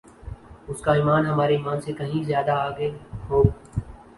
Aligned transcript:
اس 0.69 0.79
کا 0.81 0.93
ایمان 0.93 1.25
ہمارے 1.25 1.55
ایمان 1.55 1.81
سے 1.81 1.93
کہین 1.93 2.23
زیادہ 2.23 2.51
آگے 2.61 2.89
ہو 3.29 3.43